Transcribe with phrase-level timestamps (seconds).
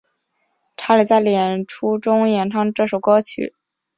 [0.77, 3.53] 查理在演出中演唱这首歌曲。